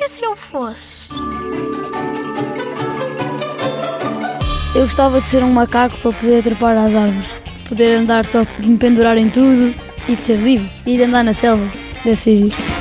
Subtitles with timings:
[0.00, 1.08] E se eu fosse?
[4.74, 7.28] Eu gostava de ser um macaco para poder trepar às árvores,
[7.68, 9.74] poder andar só, me pendurar em tudo
[10.08, 11.68] e de ser livre e de andar na selva.
[12.04, 12.77] Deve ser giro.